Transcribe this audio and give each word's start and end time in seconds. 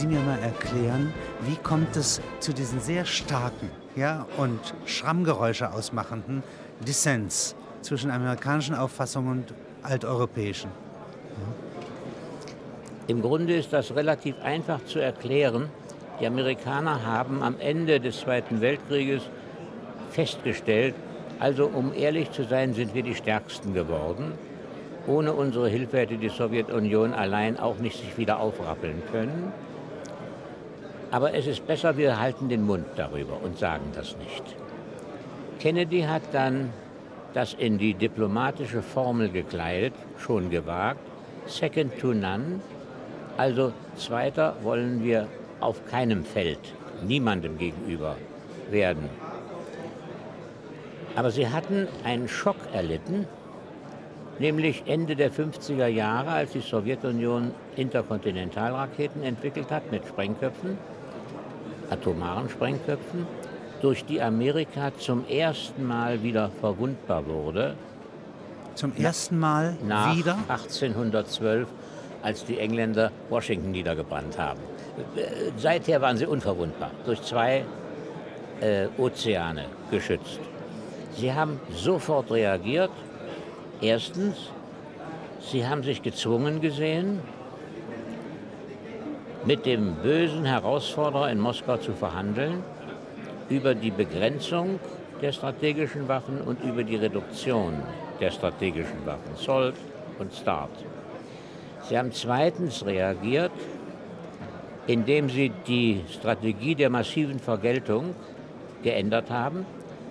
Sie 0.00 0.06
mir 0.06 0.20
mal 0.20 0.38
erklären, 0.38 1.12
wie 1.42 1.56
kommt 1.56 1.94
es 1.94 2.22
zu 2.38 2.54
diesen 2.54 2.80
sehr 2.80 3.04
starken 3.04 3.70
ja, 3.96 4.26
und 4.38 4.58
Schrammgeräusche 4.86 5.74
ausmachenden 5.74 6.42
Dissens 6.88 7.54
zwischen 7.82 8.10
amerikanischen 8.10 8.74
Auffassungen 8.74 9.30
und 9.30 9.54
alteuropäischen? 9.82 10.70
Im 13.08 13.20
Grunde 13.20 13.54
ist 13.54 13.74
das 13.74 13.94
relativ 13.94 14.40
einfach 14.42 14.82
zu 14.86 15.00
erklären. 15.00 15.68
Die 16.18 16.26
Amerikaner 16.26 17.04
haben 17.04 17.42
am 17.42 17.60
Ende 17.60 18.00
des 18.00 18.20
Zweiten 18.20 18.62
Weltkrieges 18.62 19.24
festgestellt, 20.12 20.94
also 21.40 21.66
um 21.66 21.92
ehrlich 21.92 22.30
zu 22.30 22.44
sein, 22.44 22.72
sind 22.72 22.94
wir 22.94 23.02
die 23.02 23.16
Stärksten 23.16 23.74
geworden. 23.74 24.32
Ohne 25.06 25.34
unsere 25.34 25.68
Hilfe 25.68 25.98
hätte 25.98 26.16
die 26.16 26.30
Sowjetunion 26.30 27.12
allein 27.12 27.58
auch 27.58 27.76
nicht 27.76 28.00
sich 28.00 28.16
wieder 28.16 28.40
aufrappeln 28.40 29.02
können. 29.12 29.52
Aber 31.10 31.34
es 31.34 31.46
ist 31.46 31.66
besser, 31.66 31.96
wir 31.96 32.20
halten 32.20 32.48
den 32.48 32.64
Mund 32.64 32.86
darüber 32.96 33.42
und 33.42 33.58
sagen 33.58 33.90
das 33.94 34.16
nicht. 34.16 34.44
Kennedy 35.58 36.02
hat 36.02 36.22
dann 36.32 36.70
das 37.34 37.54
in 37.54 37.78
die 37.78 37.94
diplomatische 37.94 38.82
Formel 38.82 39.28
gekleidet, 39.28 39.94
schon 40.18 40.50
gewagt, 40.50 41.00
second 41.46 41.98
to 41.98 42.12
none, 42.12 42.60
also 43.36 43.72
zweiter 43.96 44.56
wollen 44.62 45.04
wir 45.04 45.26
auf 45.60 45.84
keinem 45.90 46.24
Feld, 46.24 46.60
niemandem 47.06 47.58
gegenüber 47.58 48.16
werden. 48.70 49.08
Aber 51.16 51.30
sie 51.30 51.48
hatten 51.48 51.88
einen 52.04 52.28
Schock 52.28 52.56
erlitten, 52.72 53.26
nämlich 54.38 54.84
Ende 54.86 55.16
der 55.16 55.32
50er 55.32 55.88
Jahre, 55.88 56.30
als 56.30 56.52
die 56.52 56.60
Sowjetunion 56.60 57.52
Interkontinentalraketen 57.76 59.22
entwickelt 59.22 59.70
hat 59.70 59.90
mit 59.90 60.06
Sprengköpfen, 60.06 60.78
atomaren 61.90 62.48
Sprengköpfen, 62.48 63.26
durch 63.82 64.04
die 64.04 64.20
Amerika 64.20 64.92
zum 64.98 65.26
ersten 65.26 65.86
Mal 65.86 66.22
wieder 66.22 66.50
verwundbar 66.60 67.26
wurde. 67.26 67.74
Zum 68.74 68.94
ersten 68.96 69.38
Mal 69.38 69.76
nach 69.86 70.16
wieder? 70.16 70.36
1812, 70.48 71.68
als 72.22 72.44
die 72.44 72.58
Engländer 72.58 73.10
Washington 73.28 73.70
niedergebrannt 73.70 74.38
haben. 74.38 74.60
Seither 75.56 76.00
waren 76.00 76.16
sie 76.16 76.26
unverwundbar, 76.26 76.90
durch 77.06 77.22
zwei 77.22 77.64
äh, 78.60 78.86
Ozeane 78.98 79.64
geschützt. 79.90 80.40
Sie 81.16 81.32
haben 81.32 81.60
sofort 81.74 82.30
reagiert. 82.30 82.90
Erstens, 83.80 84.36
sie 85.40 85.66
haben 85.66 85.82
sich 85.82 86.02
gezwungen 86.02 86.60
gesehen, 86.60 87.20
mit 89.44 89.64
dem 89.64 89.94
bösen 90.02 90.44
Herausforderer 90.44 91.30
in 91.30 91.40
Moskau 91.40 91.78
zu 91.78 91.92
verhandeln 91.92 92.62
über 93.48 93.74
die 93.74 93.90
Begrenzung 93.90 94.78
der 95.22 95.32
strategischen 95.32 96.08
Waffen 96.08 96.40
und 96.40 96.62
über 96.62 96.84
die 96.84 96.96
Reduktion 96.96 97.74
der 98.20 98.30
strategischen 98.30 99.06
Waffen, 99.06 99.34
Sold 99.36 99.74
und 100.18 100.32
Start. 100.32 100.70
Sie 101.88 101.96
haben 101.96 102.12
zweitens 102.12 102.84
reagiert, 102.84 103.52
indem 104.86 105.30
sie 105.30 105.50
die 105.66 106.02
Strategie 106.12 106.74
der 106.74 106.90
massiven 106.90 107.38
Vergeltung 107.38 108.14
geändert 108.82 109.30
haben. 109.30 109.64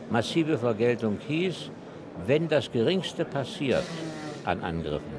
Massive 0.09 0.57
Vergeltung 0.57 1.19
hieß, 1.27 1.69
wenn 2.25 2.47
das 2.47 2.71
Geringste 2.71 3.25
passiert 3.25 3.83
an 4.43 4.61
Angriffen, 4.63 5.13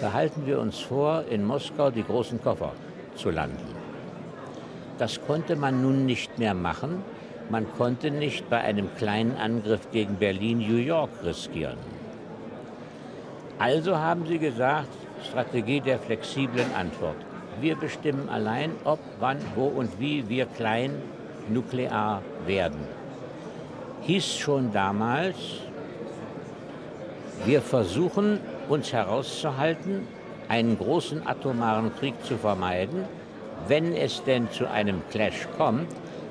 behalten 0.00 0.46
wir 0.46 0.58
uns 0.58 0.80
vor, 0.80 1.24
in 1.30 1.44
Moskau 1.44 1.90
die 1.90 2.02
großen 2.02 2.42
Koffer 2.42 2.72
zu 3.20 3.30
landen. 3.30 3.74
Das 4.98 5.20
konnte 5.26 5.56
man 5.56 5.82
nun 5.82 6.06
nicht 6.06 6.38
mehr 6.38 6.54
machen. 6.54 7.02
Man 7.48 7.66
konnte 7.76 8.10
nicht 8.10 8.48
bei 8.48 8.60
einem 8.60 8.94
kleinen 8.96 9.36
Angriff 9.36 9.90
gegen 9.90 10.16
Berlin 10.16 10.58
New 10.58 10.76
York 10.76 11.10
riskieren. 11.24 11.78
Also 13.58 13.98
haben 13.98 14.26
sie 14.26 14.38
gesagt, 14.38 14.88
Strategie 15.28 15.80
der 15.80 15.98
flexiblen 15.98 16.72
Antwort. 16.74 17.16
Wir 17.60 17.76
bestimmen 17.76 18.28
allein, 18.28 18.72
ob, 18.84 19.00
wann, 19.18 19.38
wo 19.54 19.66
und 19.66 20.00
wie 20.00 20.28
wir 20.28 20.46
klein 20.46 20.92
nuklear 21.48 22.22
werden. 22.46 22.80
Hieß 24.02 24.36
schon 24.36 24.72
damals, 24.72 25.36
wir 27.44 27.60
versuchen 27.60 28.40
uns 28.68 28.92
herauszuhalten, 28.92 30.06
einen 30.50 30.76
großen 30.76 31.26
atomaren 31.26 31.94
Krieg 31.96 32.14
zu 32.24 32.36
vermeiden. 32.36 33.04
Wenn 33.68 33.94
es 33.94 34.24
denn 34.24 34.50
zu 34.50 34.68
einem 34.68 35.00
Clash 35.10 35.46
kommt, 35.56 35.86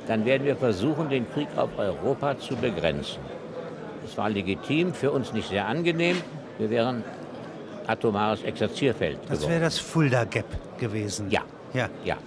dann 0.07 0.25
werden 0.25 0.45
wir 0.45 0.57
versuchen, 0.57 1.09
den 1.09 1.31
Krieg 1.31 1.47
auf 1.55 1.69
Europa 1.77 2.37
zu 2.37 2.55
begrenzen. 2.55 3.21
Es 4.05 4.17
war 4.17 4.29
legitim, 4.29 4.93
für 4.93 5.11
uns 5.11 5.31
nicht 5.31 5.49
sehr 5.49 5.65
angenehm. 5.67 6.17
Wir 6.57 6.69
wären 6.69 7.03
atomares 7.87 8.43
Exerzierfeld 8.43 9.19
Das 9.29 9.47
wäre 9.47 9.61
das 9.61 9.79
Fulda 9.79 10.25
Gap 10.25 10.45
gewesen. 10.77 11.29
Ja. 11.29 11.41
Ja. 11.73 11.89
Ja. 12.03 12.17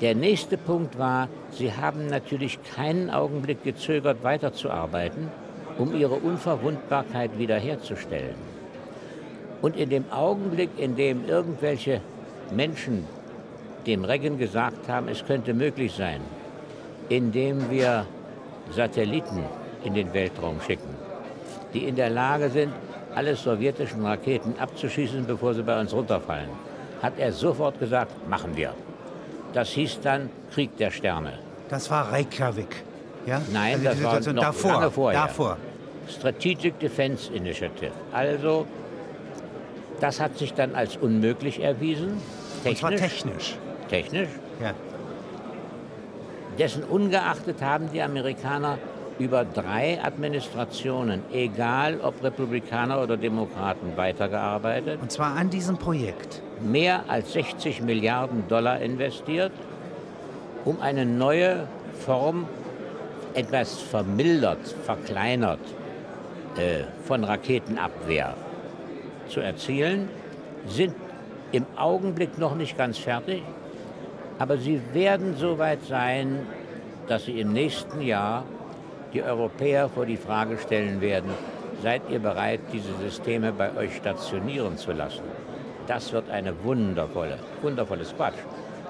Der 0.00 0.14
nächste 0.14 0.56
Punkt 0.56 0.98
war, 0.98 1.28
Sie 1.50 1.74
haben 1.74 2.06
natürlich 2.06 2.58
keinen 2.74 3.10
Augenblick 3.10 3.62
gezögert, 3.64 4.22
weiterzuarbeiten, 4.22 5.28
um 5.76 5.94
Ihre 5.94 6.14
Unverwundbarkeit 6.14 7.38
wiederherzustellen. 7.38 8.36
Und 9.62 9.76
in 9.76 9.90
dem 9.90 10.04
Augenblick, 10.10 10.70
in 10.78 10.96
dem 10.96 11.28
irgendwelche 11.28 12.00
Menschen 12.50 13.04
dem 13.86 14.04
Reagan 14.04 14.38
gesagt 14.38 14.88
haben, 14.88 15.08
es 15.08 15.24
könnte 15.24 15.54
möglich 15.54 15.92
sein, 15.94 16.20
indem 17.08 17.70
wir 17.70 18.06
Satelliten 18.74 19.44
in 19.84 19.94
den 19.94 20.12
Weltraum 20.12 20.60
schicken, 20.66 20.94
die 21.74 21.84
in 21.84 21.96
der 21.96 22.10
Lage 22.10 22.50
sind, 22.50 22.72
alle 23.14 23.34
sowjetischen 23.34 24.04
Raketen 24.04 24.54
abzuschießen, 24.58 25.26
bevor 25.26 25.54
sie 25.54 25.62
bei 25.62 25.80
uns 25.80 25.92
runterfallen, 25.92 26.48
hat 27.02 27.14
er 27.18 27.32
sofort 27.32 27.78
gesagt, 27.80 28.28
machen 28.28 28.56
wir. 28.56 28.72
Das 29.52 29.70
hieß 29.70 30.00
dann 30.02 30.30
Krieg 30.52 30.76
der 30.76 30.90
Sterne. 30.90 31.32
Das 31.68 31.90
war 31.90 32.12
Reykjavik. 32.12 32.84
Ja? 33.26 33.40
Nein, 33.52 33.84
Also 33.86 34.02
das 34.02 34.26
war 34.26 34.32
noch 34.32 34.42
davor. 34.42 34.72
lange 34.72 34.90
vorher. 34.90 35.22
Davor. 35.22 35.56
Strategic 36.08 36.78
Defense 36.78 37.32
Initiative. 37.32 37.92
Also, 38.12 38.66
das 40.00 40.20
hat 40.20 40.38
sich 40.38 40.54
dann 40.54 40.74
als 40.74 40.96
unmöglich 40.96 41.62
erwiesen. 41.62 42.20
Und 42.64 42.76
zwar 42.76 42.90
Technisch. 42.90 43.10
technisch. 43.22 43.56
technisch. 43.88 44.28
Ja. 44.62 44.72
Dessen 46.58 46.84
ungeachtet 46.84 47.62
haben 47.62 47.90
die 47.92 48.02
Amerikaner 48.02 48.78
über 49.18 49.44
drei 49.44 50.02
Administrationen, 50.02 51.22
egal 51.32 52.00
ob 52.02 52.22
Republikaner 52.22 53.02
oder 53.02 53.16
Demokraten, 53.16 53.92
weitergearbeitet, 53.96 54.98
Und 55.00 55.12
zwar 55.12 55.36
an 55.36 55.50
diesem 55.50 55.76
Projekt. 55.76 56.42
mehr 56.60 57.04
als 57.08 57.32
60 57.34 57.82
Milliarden 57.82 58.48
Dollar 58.48 58.80
investiert, 58.80 59.52
um 60.64 60.80
eine 60.80 61.04
neue 61.04 61.66
Form, 62.04 62.46
etwas 63.34 63.78
vermildert, 63.80 64.74
verkleinert 64.84 65.60
äh, 66.56 66.84
von 67.06 67.22
Raketenabwehr 67.24 68.34
zu 69.30 69.40
erzielen, 69.40 70.08
sind 70.66 70.94
im 71.52 71.66
Augenblick 71.76 72.38
noch 72.38 72.54
nicht 72.54 72.76
ganz 72.76 72.98
fertig, 72.98 73.42
aber 74.38 74.56
sie 74.56 74.80
werden 74.92 75.36
so 75.36 75.58
weit 75.58 75.84
sein, 75.88 76.46
dass 77.08 77.24
sie 77.24 77.40
im 77.40 77.52
nächsten 77.52 78.00
Jahr 78.00 78.44
die 79.12 79.22
Europäer 79.22 79.88
vor 79.88 80.06
die 80.06 80.16
Frage 80.16 80.58
stellen 80.58 81.00
werden, 81.00 81.30
seid 81.82 82.02
ihr 82.10 82.20
bereit, 82.20 82.60
diese 82.72 82.94
Systeme 83.02 83.52
bei 83.52 83.74
euch 83.76 83.96
stationieren 83.96 84.76
zu 84.76 84.92
lassen? 84.92 85.24
Das 85.86 86.12
wird 86.12 86.30
eine 86.30 86.52
wundervolle, 86.62 87.38
wundervolles 87.62 88.14
Quatsch, 88.14 88.38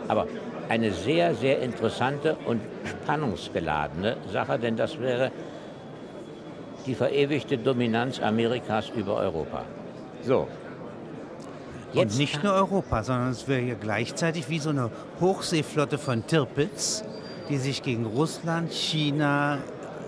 aber 0.08 0.26
eine 0.68 0.92
sehr, 0.92 1.34
sehr 1.34 1.60
interessante 1.60 2.36
und 2.44 2.60
spannungsgeladene 2.84 4.16
Sache, 4.30 4.58
denn 4.58 4.76
das 4.76 5.00
wäre 5.00 5.30
die 6.86 6.94
verewigte 6.94 7.58
Dominanz 7.58 8.20
Amerikas 8.20 8.90
über 8.90 9.16
Europa. 9.16 9.64
So. 10.22 10.48
Und 11.94 12.18
nicht 12.18 12.44
nur 12.44 12.52
Europa, 12.52 13.02
sondern 13.02 13.30
es 13.30 13.48
wäre 13.48 13.60
hier 13.60 13.74
gleichzeitig 13.74 14.48
wie 14.48 14.60
so 14.60 14.70
eine 14.70 14.90
Hochseeflotte 15.20 15.98
von 15.98 16.26
Tirpitz, 16.26 17.02
die 17.48 17.56
sich 17.56 17.82
gegen 17.82 18.06
Russland, 18.06 18.72
China, 18.72 19.58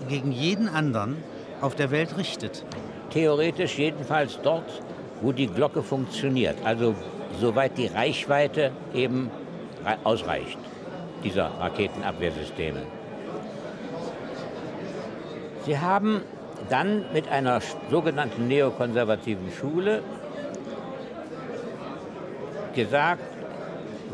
gegen 0.09 0.31
jeden 0.31 0.69
anderen 0.69 1.17
auf 1.61 1.75
der 1.75 1.91
Welt 1.91 2.17
richtet. 2.17 2.65
Theoretisch 3.11 3.79
jedenfalls 3.79 4.39
dort, 4.43 4.83
wo 5.21 5.33
die 5.33 5.49
Glocke 5.49 5.83
funktioniert. 5.83 6.57
Also 6.65 6.95
soweit 7.41 7.77
die 7.79 7.87
Reichweite 7.89 8.71
eben 8.95 9.31
rei- 9.85 9.99
ausreicht, 10.05 10.59
dieser 11.25 11.47
Raketenabwehrsysteme. 11.59 12.83
Sie 15.65 15.79
haben 15.79 16.23
dann 16.69 17.05
mit 17.13 17.29
einer 17.29 17.61
sogenannten 17.91 18.49
neokonservativen 18.49 19.51
Schule 19.53 20.03
gesagt, 22.75 23.23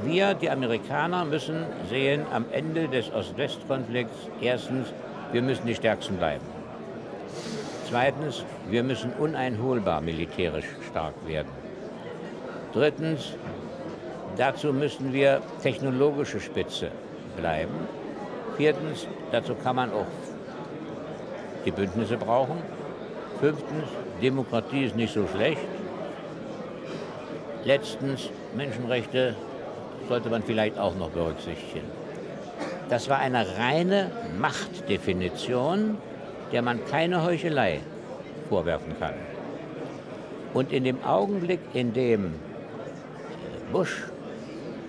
wir, 0.03 0.35
die 0.35 0.51
Amerikaner, 0.51 1.25
müssen 1.25 1.65
sehen, 1.89 2.25
am 2.33 2.45
Ende 2.53 2.89
des 2.89 3.13
Ost-West-Konflikts, 3.13 4.17
erstens, 4.41 4.93
wir 5.33 5.43
müssen 5.43 5.67
die 5.67 5.75
Stärksten 5.75 6.17
bleiben. 6.17 6.45
Zweitens, 7.89 8.45
wir 8.69 8.83
müssen 8.83 9.13
uneinholbar 9.19 10.01
militärisch 10.01 10.67
stark 10.91 11.15
werden. 11.27 11.49
Drittens, 12.73 13.35
dazu 14.37 14.73
müssen 14.73 15.13
wir 15.13 15.41
technologische 15.63 16.39
Spitze 16.39 16.91
bleiben. 17.37 17.75
Viertens, 18.57 19.07
dazu 19.33 19.55
kann 19.55 19.77
man 19.77 19.91
auch 19.91 20.07
die 21.65 21.71
Bündnisse 21.71 22.17
brauchen. 22.17 22.59
Fünftens, 23.41 23.85
Demokratie 24.23 24.85
ist 24.85 24.97
nicht 24.97 25.13
so 25.13 25.27
schlecht. 25.27 25.61
Letztens, 27.65 28.31
Menschenrechte 28.57 29.35
sollte 30.09 30.31
man 30.31 30.43
vielleicht 30.43 30.79
auch 30.79 30.95
noch 30.97 31.11
berücksichtigen. 31.11 31.85
Das 32.89 33.09
war 33.09 33.19
eine 33.19 33.59
reine 33.59 34.11
Machtdefinition, 34.39 35.99
der 36.53 36.63
man 36.63 36.85
keine 36.87 37.23
Heuchelei 37.23 37.81
vorwerfen 38.49 38.99
kann. 38.99 39.15
Und 40.55 40.73
in 40.73 40.85
dem 40.85 41.05
Augenblick, 41.05 41.61
in 41.75 41.93
dem 41.93 42.35
Bush, 43.71 44.05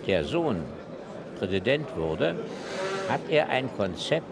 der 0.08 0.24
Sohn, 0.24 0.64
Präsident 1.38 1.88
wurde, 1.96 2.36
hat 3.10 3.22
er 3.30 3.50
ein 3.50 3.70
Konzept 3.76 4.26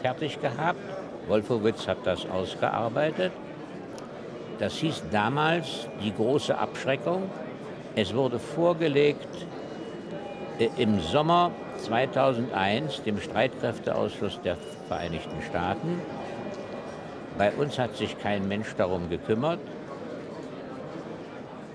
fertig 0.00 0.40
gehabt. 0.40 0.78
Wolfowitz 1.28 1.86
hat 1.86 1.98
das 2.04 2.26
ausgearbeitet. 2.28 3.32
Das 4.58 4.74
hieß 4.74 5.04
damals 5.10 5.88
die 6.02 6.14
große 6.14 6.56
Abschreckung. 6.56 7.30
Es 7.94 8.14
wurde 8.14 8.38
vorgelegt 8.38 9.46
äh, 10.58 10.68
im 10.76 11.00
Sommer 11.00 11.50
2001 11.78 13.02
dem 13.02 13.20
Streitkräfteausschuss 13.20 14.40
der 14.42 14.56
Vereinigten 14.88 15.42
Staaten. 15.42 16.00
Bei 17.38 17.50
uns 17.52 17.78
hat 17.78 17.96
sich 17.96 18.18
kein 18.18 18.46
Mensch 18.46 18.74
darum 18.76 19.08
gekümmert 19.08 19.60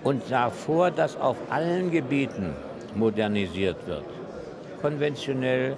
und 0.03 0.25
sah 0.27 0.49
vor, 0.49 0.91
dass 0.91 1.19
auf 1.19 1.37
allen 1.49 1.91
Gebieten 1.91 2.55
modernisiert 2.95 3.87
wird. 3.87 4.05
Konventionell, 4.81 5.75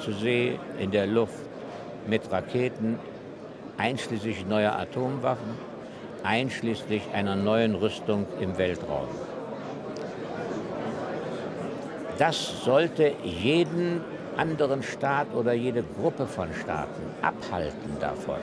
zu 0.00 0.12
See, 0.12 0.58
in 0.78 0.90
der 0.90 1.06
Luft, 1.06 1.45
mit 2.08 2.30
Raketen, 2.30 2.98
einschließlich 3.76 4.46
neuer 4.46 4.72
Atomwaffen, 4.72 5.56
einschließlich 6.22 7.02
einer 7.12 7.36
neuen 7.36 7.74
Rüstung 7.74 8.26
im 8.40 8.56
Weltraum. 8.58 9.08
Das 12.18 12.64
sollte 12.64 13.12
jeden 13.22 14.00
anderen 14.36 14.82
Staat 14.82 15.34
oder 15.34 15.52
jede 15.52 15.82
Gruppe 16.00 16.26
von 16.26 16.48
Staaten 16.52 17.02
abhalten 17.22 17.96
davon, 18.00 18.38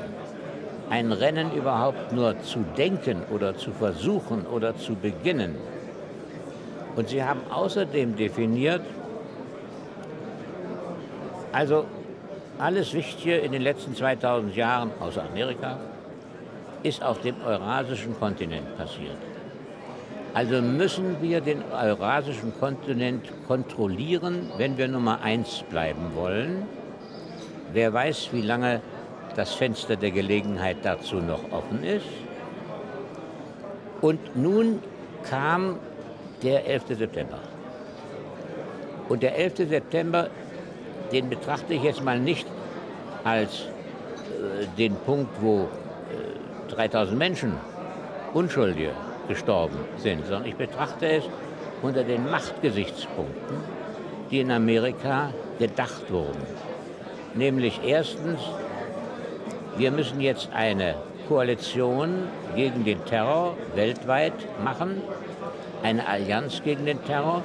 ein 0.90 1.12
Rennen 1.12 1.52
überhaupt 1.54 2.12
nur 2.12 2.40
zu 2.42 2.60
denken 2.78 3.24
oder 3.32 3.56
zu 3.56 3.72
versuchen 3.72 4.46
oder 4.46 4.76
zu 4.76 4.96
beginnen. 4.96 5.56
Und 6.96 7.10
sie 7.10 7.24
haben 7.24 7.42
außerdem 7.52 8.16
definiert, 8.16 8.82
also 11.52 11.86
alles 12.60 12.94
Wichtige 12.94 13.38
in 13.38 13.52
den 13.52 13.62
letzten 13.62 13.96
2000 13.96 14.56
Jahren, 14.56 14.92
außer 15.00 15.24
Amerika, 15.24 15.78
ist 16.84 17.04
auf 17.04 17.22
dem 17.22 17.36
eurasischen 17.46 18.18
Kontinent 18.20 18.78
passiert. 18.78 19.18
Also 20.34 20.62
müssen 20.62 21.22
wir 21.22 21.42
den 21.42 21.62
eurasischen 21.72 22.54
Kontinent 22.60 23.30
kontrollieren, 23.48 24.52
wenn 24.58 24.78
wir 24.78 24.88
Nummer 24.88 25.22
eins 25.22 25.64
bleiben 25.70 26.16
wollen. 26.16 26.64
Wer 27.72 27.94
weiß, 27.94 28.30
wie 28.32 28.42
lange 28.42 28.82
das 29.36 29.54
Fenster 29.54 29.96
der 29.96 30.12
Gelegenheit 30.12 30.78
dazu 30.84 31.18
noch 31.18 31.52
offen 31.52 31.84
ist. 31.84 32.06
Und 34.02 34.36
nun 34.36 34.80
kam 35.24 35.78
der 36.42 36.68
11. 36.68 36.98
September. 36.98 37.40
Und 39.10 39.24
der 39.24 39.38
11. 39.38 39.70
September, 39.70 40.30
den 41.12 41.30
betrachte 41.30 41.74
ich 41.74 41.84
jetzt 41.84 42.04
mal 42.04 42.20
nicht 42.20 42.48
als 43.24 43.62
äh, 43.62 44.66
den 44.78 44.96
Punkt, 44.96 45.32
wo 45.42 45.68
äh, 46.70 46.72
3000 46.72 47.18
Menschen, 47.18 47.54
Unschuldige, 48.34 48.92
gestorben 49.28 49.78
sind, 49.98 50.26
sondern 50.26 50.46
ich 50.46 50.56
betrachte 50.56 51.08
es 51.08 51.24
unter 51.82 52.04
den 52.04 52.30
Machtgesichtspunkten, 52.30 53.58
die 54.30 54.42
in 54.42 54.52
Amerika 54.52 55.32
gedacht 55.60 56.12
wurden. 56.12 56.42
Nämlich 57.36 57.80
erstens 57.86 58.40
wir 59.76 59.90
müssen 59.92 60.22
jetzt 60.22 60.50
eine 60.54 60.96
Koalition 61.28 62.28
gegen 62.56 62.86
den 62.86 63.04
Terror 63.06 63.58
weltweit 63.74 64.34
machen, 64.64 65.02
eine 65.82 66.08
Allianz 66.08 66.62
gegen 66.64 66.86
den 66.86 67.04
Terror, 67.06 67.42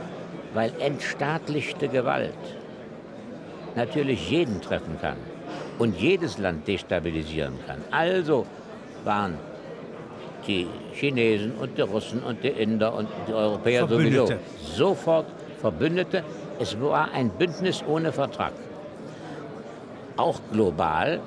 weil 0.52 0.72
entstaatlichte 0.78 1.88
Gewalt 1.88 2.34
natürlich 3.78 4.28
jeden 4.28 4.60
treffen 4.60 4.98
kann 5.00 5.16
und 5.78 5.96
jedes 5.98 6.36
Land 6.38 6.66
destabilisieren 6.69 7.54
kann. 7.66 7.78
Also 7.90 8.44
waren 9.04 9.38
die 10.46 10.66
Chinesen 10.92 11.52
und 11.52 11.78
die 11.78 11.82
Russen 11.82 12.22
und 12.22 12.42
die 12.42 12.48
Inder 12.48 12.94
und 12.94 13.08
die 13.26 13.32
Europäer 13.32 13.86
sowieso 13.86 14.28
sofort 14.62 15.26
Verbündete. 15.60 16.25
Es 16.58 16.80
war 16.80 17.12
ein 17.12 17.30
Bündnis 17.30 17.84
ohne 17.86 18.12
Vertrag. 18.12 18.52
Auch 20.16 20.40
global, 20.52 21.20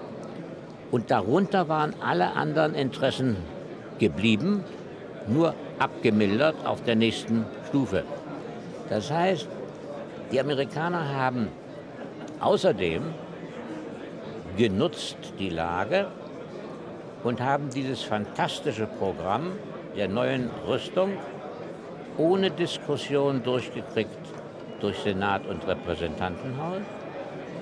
und 0.92 1.09
darunter 1.09 1.69
waren 1.69 1.95
alle 2.01 2.33
anderen 2.33 2.75
Interessen 2.75 3.38
geblieben, 3.98 4.65
nur 5.27 5.56
abgemildert 5.80 6.56
auf 6.65 6.83
der 6.83 6.98
nächsten 6.98 7.45
Stufe. 7.69 8.03
Das 8.89 9.09
heißt, 9.09 9.48
die 10.33 10.39
Amerikaner 10.39 11.15
haben 11.15 11.48
außerdem 12.41 13.03
genutzt 14.57 15.17
die 15.39 15.49
Lage 15.49 16.07
und 17.23 17.39
haben 17.39 17.69
dieses 17.69 18.01
fantastische 18.01 18.88
Programm 18.88 19.53
der 19.95 20.07
neuen 20.07 20.49
Rüstung 20.67 21.11
ohne 22.17 22.51
Diskussion 22.51 23.43
durchgekriegt 23.43 24.09
durch 24.79 24.97
Senat 24.97 25.45
und 25.47 25.65
Repräsentantenhaus. 25.67 26.81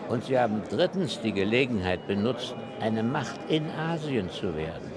Und 0.07 0.25
sie 0.25 0.39
haben 0.39 0.63
drittens 0.69 1.19
die 1.21 1.33
Gelegenheit 1.33 2.07
benutzt, 2.07 2.55
eine 2.79 3.03
Macht 3.03 3.39
in 3.47 3.69
Asien 3.71 4.29
zu 4.29 4.55
werden. 4.55 4.91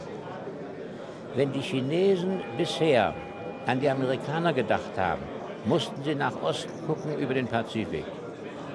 Wenn 1.35 1.53
die 1.53 1.61
Chinesen 1.61 2.41
bisher 2.57 3.15
an 3.67 3.81
die 3.81 3.91
Amerikaner 3.91 4.53
gedacht 4.53 4.97
haben, 4.97 5.23
mussten 5.65 6.03
sie 6.03 6.15
nach 6.15 6.41
Osten 6.43 6.87
gucken 6.87 7.19
über 7.19 7.35
den 7.35 7.47
Pazifik. 7.47 8.05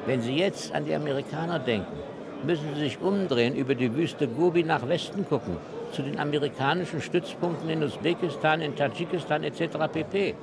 Wenn 0.08 0.22
sie 0.22 0.38
jetzt 0.38 0.74
an 0.74 0.86
die 0.86 0.96
Amerikaner 0.96 1.60
denken, 1.60 1.98
müssen 2.44 2.74
sie 2.74 2.80
sich 2.80 3.02
umdrehen, 3.02 3.56
über 3.56 3.76
die 3.76 3.94
Wüste 3.94 4.26
Gobi 4.26 4.64
nach 4.64 4.88
Westen 4.88 5.28
gucken, 5.28 5.58
zu 5.92 6.02
den 6.02 6.18
amerikanischen 6.18 7.02
Stützpunkten 7.02 7.70
in 7.70 7.84
Usbekistan, 7.84 8.62
in 8.62 8.74
Tadschikistan 8.74 9.44
etc. 9.44 9.78
pp. 9.92 10.34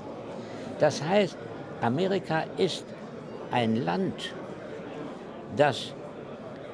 Das 0.78 1.02
heißt, 1.02 1.38
Amerika 1.80 2.44
ist 2.58 2.84
ein 3.50 3.76
Land, 3.76 4.34
das 5.56 5.94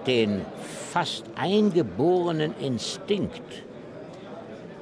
den 0.08 0.44
fast 0.90 1.24
eingeborenen 1.36 2.54
Instinkt 2.58 3.62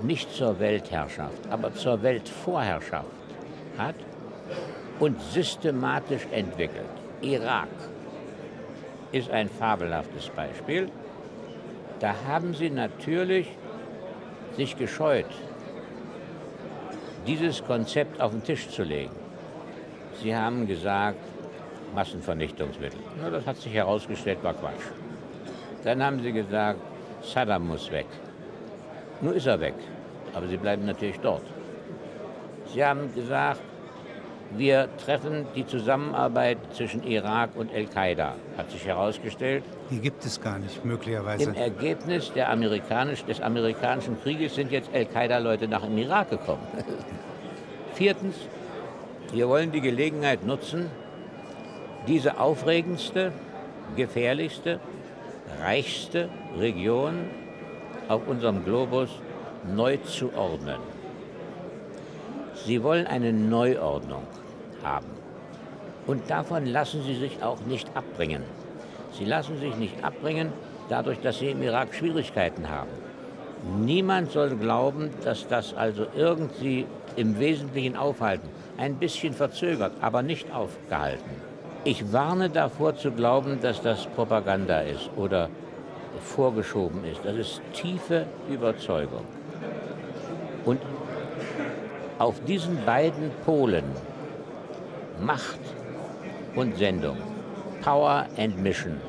nicht 0.00 0.34
zur 0.34 0.58
Weltherrschaft, 0.60 1.46
aber 1.50 1.74
zur 1.74 2.02
Weltvorherrschaft 2.02 3.06
hat 3.76 3.96
und 4.98 5.20
systematisch 5.20 6.26
entwickelt. 6.32 6.86
Irak 7.20 7.68
ist 9.12 9.30
ein 9.30 9.48
fabelhaftes 9.48 10.28
Beispiel. 10.30 10.90
Da 12.00 12.14
haben 12.26 12.54
sie 12.54 12.70
natürlich 12.70 13.48
sich 14.56 14.76
gescheut, 14.76 15.26
dieses 17.26 17.64
Konzept 17.64 18.20
auf 18.20 18.32
den 18.32 18.42
Tisch 18.42 18.68
zu 18.68 18.82
legen. 18.82 19.14
Sie 20.22 20.34
haben 20.34 20.66
gesagt, 20.66 21.18
Massenvernichtungsmittel. 21.94 23.00
Na, 23.20 23.30
das 23.30 23.46
hat 23.46 23.56
sich 23.56 23.72
herausgestellt, 23.72 24.42
war 24.42 24.54
Quatsch. 24.54 24.84
Dann 25.84 26.02
haben 26.02 26.22
sie 26.22 26.32
gesagt, 26.32 26.80
Saddam 27.22 27.68
muss 27.68 27.90
weg. 27.90 28.06
Nur 29.20 29.34
ist 29.34 29.46
er 29.46 29.60
weg, 29.60 29.74
aber 30.34 30.46
sie 30.46 30.56
bleiben 30.56 30.86
natürlich 30.86 31.18
dort. 31.20 31.42
Sie 32.72 32.84
haben 32.84 33.12
gesagt, 33.14 33.60
wir 34.56 34.88
treffen 35.04 35.46
die 35.54 35.66
Zusammenarbeit 35.66 36.58
zwischen 36.72 37.02
Irak 37.04 37.50
und 37.54 37.72
Al-Qaida, 37.72 38.34
hat 38.56 38.70
sich 38.70 38.86
herausgestellt. 38.86 39.62
Die 39.90 40.00
gibt 40.00 40.24
es 40.24 40.40
gar 40.40 40.58
nicht, 40.58 40.84
möglicherweise. 40.84 41.44
Im 41.44 41.54
Ergebnis 41.54 42.32
Amerikanisch, 42.36 43.24
des 43.24 43.40
amerikanischen 43.40 44.20
Krieges 44.22 44.54
sind 44.54 44.72
jetzt 44.72 44.90
Al-Qaida-Leute 44.94 45.68
nach 45.68 45.84
dem 45.84 45.98
Irak 45.98 46.30
gekommen. 46.30 46.66
Viertens, 47.94 48.36
wir 49.32 49.48
wollen 49.48 49.72
die 49.72 49.82
Gelegenheit 49.82 50.46
nutzen, 50.46 50.90
diese 52.06 52.40
aufregendste, 52.40 53.32
gefährlichste, 53.96 54.80
reichste 55.60 56.28
Region 56.58 57.26
auf 58.08 58.26
unserem 58.26 58.64
Globus 58.64 59.10
neu 59.74 59.98
zu 59.98 60.32
ordnen. 60.34 60.78
Sie 62.64 62.82
wollen 62.82 63.06
eine 63.06 63.32
Neuordnung 63.32 64.22
haben. 64.82 65.06
Und 66.06 66.30
davon 66.30 66.66
lassen 66.66 67.02
sie 67.02 67.16
sich 67.16 67.42
auch 67.42 67.60
nicht 67.66 67.88
abbringen. 67.94 68.42
Sie 69.12 69.24
lassen 69.24 69.58
sich 69.58 69.76
nicht 69.76 70.04
abbringen 70.04 70.52
dadurch, 70.88 71.20
dass 71.20 71.38
sie 71.38 71.50
im 71.50 71.62
Irak 71.62 71.94
Schwierigkeiten 71.94 72.68
haben. 72.68 72.90
Niemand 73.84 74.30
soll 74.30 74.56
glauben, 74.56 75.10
dass 75.24 75.46
das 75.48 75.74
also 75.74 76.06
irgendwie 76.16 76.86
im 77.16 77.38
Wesentlichen 77.38 77.96
aufhalten. 77.96 78.48
Ein 78.76 78.94
bisschen 78.94 79.34
verzögert, 79.34 79.92
aber 80.00 80.22
nicht 80.22 80.52
aufgehalten. 80.54 81.30
Ich 81.84 82.12
warne 82.12 82.48
davor 82.48 82.96
zu 82.96 83.10
glauben, 83.10 83.60
dass 83.60 83.82
das 83.82 84.06
Propaganda 84.06 84.80
ist 84.80 85.10
oder 85.16 85.48
vorgeschoben 86.20 87.04
ist. 87.04 87.20
Das 87.24 87.36
ist 87.36 87.60
tiefe 87.72 88.26
Überzeugung. 88.48 89.37
Auf 92.18 92.42
diesen 92.44 92.84
beiden 92.84 93.30
Polen, 93.44 93.84
Macht 95.20 95.60
und 96.56 96.76
Sendung, 96.76 97.16
Power 97.82 98.26
and 98.36 98.60
Mission, 98.60 99.00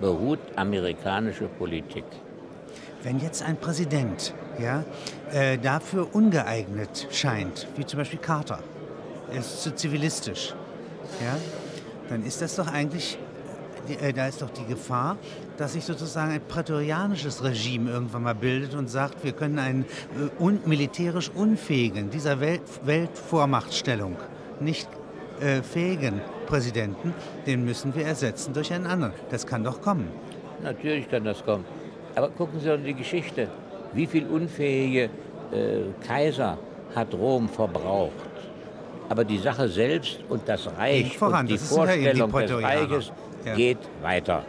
beruht 0.00 0.38
amerikanische 0.56 1.44
Politik. 1.44 2.04
Wenn 3.02 3.20
jetzt 3.20 3.42
ein 3.42 3.58
Präsident 3.58 4.32
ja, 4.58 4.82
äh, 5.30 5.58
dafür 5.58 6.14
ungeeignet 6.14 7.06
scheint, 7.10 7.66
wie 7.76 7.84
zum 7.84 7.98
Beispiel 7.98 8.18
Carter, 8.18 8.60
er 9.30 9.40
ist 9.40 9.62
zu 9.62 9.74
zivilistisch, 9.74 10.54
ja, 11.22 11.36
dann 12.08 12.24
ist 12.24 12.40
das 12.40 12.56
doch 12.56 12.72
eigentlich, 12.72 13.18
da 14.14 14.26
ist 14.26 14.42
doch 14.42 14.50
die 14.50 14.64
Gefahr, 14.64 15.16
dass 15.56 15.74
sich 15.74 15.84
sozusagen 15.84 16.32
ein 16.32 16.40
prätorianisches 16.40 17.42
Regime 17.42 17.90
irgendwann 17.90 18.22
mal 18.22 18.34
bildet 18.34 18.74
und 18.74 18.88
sagt, 18.88 19.24
wir 19.24 19.32
können 19.32 19.58
einen 19.58 19.82
äh, 19.82 20.42
un 20.42 20.60
militärisch 20.64 21.30
unfähigen, 21.34 22.10
dieser 22.10 22.40
Welt 22.40 22.62
Weltvormachtstellung 22.84 24.16
nicht 24.60 24.88
äh, 25.40 25.62
fähigen 25.62 26.20
Präsidenten, 26.46 27.14
den 27.46 27.64
müssen 27.64 27.94
wir 27.94 28.06
ersetzen 28.06 28.52
durch 28.54 28.72
einen 28.72 28.86
anderen. 28.86 29.12
Das 29.30 29.46
kann 29.46 29.64
doch 29.64 29.80
kommen. 29.80 30.08
Natürlich 30.62 31.10
kann 31.10 31.24
das 31.24 31.44
kommen. 31.44 31.64
Aber 32.14 32.28
gucken 32.30 32.60
Sie 32.60 32.68
doch 32.68 32.78
die 32.78 32.94
Geschichte. 32.94 33.48
Wie 33.92 34.06
viele 34.06 34.28
unfähige 34.28 35.04
äh, 35.04 35.08
Kaiser 36.06 36.58
hat 36.94 37.12
Rom 37.14 37.48
verbraucht? 37.48 38.12
Aber 39.08 39.24
die 39.24 39.38
Sache 39.38 39.68
selbst 39.68 40.20
und 40.28 40.48
das 40.48 40.68
Reich 40.78 41.18
voran, 41.18 41.40
und 41.40 41.50
die 41.50 41.58
Vorstellung 41.58 42.32
des 42.32 42.62
Reiches 42.62 43.12
ja. 43.44 43.54
geht 43.54 43.78
weiter. 44.02 44.44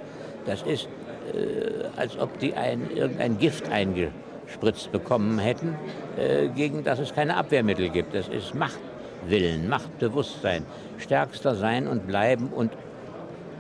Das 0.45 0.61
ist, 0.61 0.87
äh, 1.33 1.85
als 1.97 2.17
ob 2.17 2.37
die 2.39 2.53
ein, 2.53 2.89
irgendein 2.95 3.37
Gift 3.37 3.69
eingespritzt 3.69 4.91
bekommen 4.91 5.39
hätten, 5.39 5.75
äh, 6.17 6.47
gegen 6.49 6.83
das 6.83 6.99
es 6.99 7.13
keine 7.13 7.37
Abwehrmittel 7.37 7.89
gibt. 7.89 8.13
Das 8.13 8.27
ist 8.27 8.53
Machtwillen, 8.53 9.67
Machtbewusstsein, 9.69 10.65
stärkster 10.97 11.55
sein 11.55 11.87
und 11.87 12.07
bleiben 12.07 12.49
und, 12.49 12.71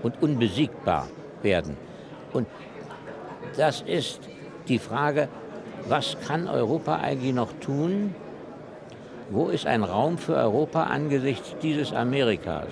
und 0.03 0.21
unbesiegbar 0.21 1.07
werden. 1.41 1.77
Und 2.33 2.47
das 3.57 3.81
ist 3.81 4.21
die 4.67 4.79
Frage, 4.79 5.27
was 5.87 6.17
kann 6.27 6.47
Europa 6.47 6.97
eigentlich 6.97 7.33
noch 7.33 7.53
tun? 7.61 8.15
Wo 9.29 9.47
ist 9.47 9.65
ein 9.65 9.83
Raum 9.83 10.17
für 10.17 10.35
Europa 10.35 10.83
angesichts 10.83 11.55
dieses 11.61 11.93
Amerikas? 11.93 12.67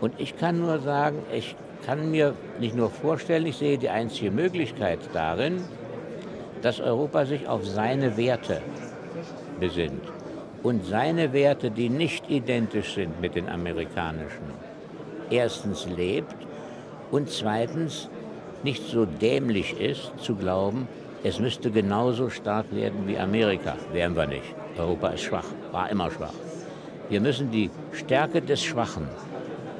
Und 0.00 0.14
ich 0.18 0.36
kann 0.36 0.60
nur 0.60 0.78
sagen, 0.80 1.18
ich 1.32 1.56
kann 1.84 2.10
mir 2.10 2.34
nicht 2.58 2.74
nur 2.74 2.90
vorstellen, 2.90 3.46
ich 3.46 3.56
sehe 3.56 3.78
die 3.78 3.88
einzige 3.88 4.30
Möglichkeit 4.30 4.98
darin, 5.12 5.62
dass 6.62 6.80
Europa 6.80 7.26
sich 7.26 7.48
auf 7.48 7.66
seine 7.66 8.16
Werte 8.16 8.60
besinnt. 9.60 10.02
Und 10.62 10.84
seine 10.84 11.32
Werte, 11.32 11.70
die 11.70 11.88
nicht 11.88 12.28
identisch 12.28 12.94
sind 12.94 13.20
mit 13.20 13.36
den 13.36 13.48
amerikanischen, 13.48 14.50
erstens 15.30 15.86
lebt 15.86 16.34
und 17.10 17.30
zweitens 17.30 18.08
nicht 18.64 18.82
so 18.88 19.04
dämlich 19.04 19.78
ist, 19.80 20.12
zu 20.18 20.34
glauben, 20.34 20.88
es 21.22 21.38
müsste 21.38 21.70
genauso 21.70 22.30
stark 22.30 22.74
werden 22.74 23.06
wie 23.06 23.18
Amerika. 23.18 23.76
Wären 23.92 24.16
wir 24.16 24.26
nicht. 24.26 24.54
Europa 24.76 25.08
ist 25.08 25.22
schwach, 25.22 25.46
war 25.72 25.88
immer 25.90 26.10
schwach. 26.10 26.34
Wir 27.08 27.20
müssen 27.20 27.50
die 27.50 27.70
Stärke 27.92 28.42
des 28.42 28.62
Schwachen 28.62 29.08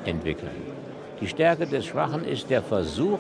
entwickeln. 0.07 0.51
Die 1.21 1.29
Stärke 1.29 1.67
des 1.67 1.87
Schwachen 1.87 2.25
ist 2.25 2.51
der 2.51 2.63
Versuch, 2.63 3.19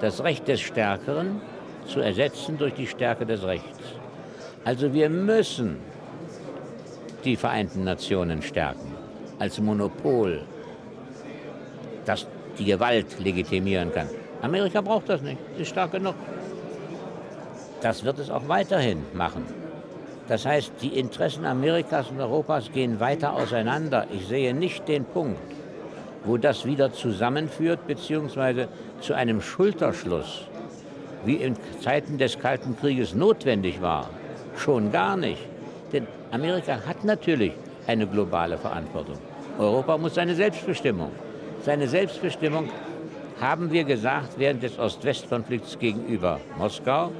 das 0.00 0.22
Recht 0.22 0.48
des 0.48 0.60
Stärkeren 0.60 1.40
zu 1.86 2.00
ersetzen 2.00 2.58
durch 2.58 2.74
die 2.74 2.86
Stärke 2.86 3.26
des 3.26 3.44
Rechts. 3.44 3.78
Also 4.64 4.92
wir 4.92 5.08
müssen 5.08 5.78
die 7.24 7.36
Vereinten 7.36 7.84
Nationen 7.84 8.42
stärken 8.42 8.94
als 9.38 9.58
Monopol, 9.60 10.42
das 12.04 12.26
die 12.58 12.64
Gewalt 12.64 13.18
legitimieren 13.18 13.92
kann. 13.92 14.08
Amerika 14.42 14.80
braucht 14.80 15.08
das 15.08 15.22
nicht, 15.22 15.38
ist 15.58 15.68
stark 15.68 15.92
genug. 15.92 16.14
Das 17.80 18.04
wird 18.04 18.18
es 18.18 18.30
auch 18.30 18.46
weiterhin 18.48 19.02
machen. 19.14 19.44
Das 20.30 20.46
heißt, 20.46 20.72
die 20.80 20.98
Interessen 20.98 21.44
Amerikas 21.44 22.08
und 22.08 22.20
Europas 22.20 22.70
gehen 22.72 23.00
weiter 23.00 23.34
auseinander. 23.34 24.06
Ich 24.12 24.28
sehe 24.28 24.54
nicht 24.54 24.86
den 24.86 25.04
Punkt, 25.04 25.40
wo 26.24 26.36
das 26.36 26.64
wieder 26.64 26.92
zusammenführt, 26.92 27.86
beziehungsweise 27.88 28.68
zu 29.00 29.14
einem 29.14 29.42
Schulterschluss, 29.42 30.46
wie 31.24 31.34
in 31.34 31.56
Zeiten 31.82 32.16
des 32.16 32.38
Kalten 32.38 32.76
Krieges 32.78 33.12
notwendig 33.12 33.82
war. 33.82 34.08
Schon 34.56 34.92
gar 34.92 35.16
nicht. 35.16 35.42
Denn 35.92 36.06
Amerika 36.30 36.78
hat 36.86 37.04
natürlich 37.04 37.52
eine 37.88 38.06
globale 38.06 38.56
Verantwortung. 38.56 39.16
Europa 39.58 39.98
muss 39.98 40.14
seine 40.14 40.36
Selbstbestimmung 40.36 41.10
seine 41.62 41.88
Selbstbestimmung 41.88 42.70
haben 43.38 43.70
wir 43.70 43.84
gesagt 43.84 44.38
während 44.38 44.62
des 44.62 44.78
Ost-West-Konflikts 44.78 45.78
gegenüber 45.78 46.40
Moskau 46.56 47.10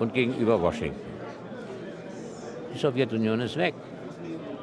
und 0.00 0.12
gegenüber 0.12 0.60
Washington. 0.60 1.13
Die 2.74 2.78
Sowjetunion 2.78 3.40
ist 3.40 3.56
weg. 3.56 3.74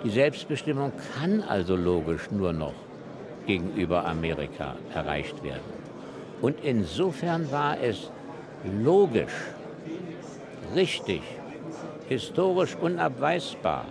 Die 0.04 0.10
Selbstbestimmung 0.10 0.92
kann 1.16 1.42
also 1.44 1.76
logisch 1.76 2.30
nur 2.30 2.52
noch 2.52 2.74
gegenüber 3.48 4.06
Amerika 4.06 4.76
erreicht 4.94 5.42
werden. 5.44 5.62
Und 6.42 6.58
insofern 6.64 7.50
war 7.52 7.80
es 7.80 8.12
logisch, 8.84 9.34
richtig, 10.76 11.22
historisch 12.10 12.76
unabweisbar, 12.76 13.86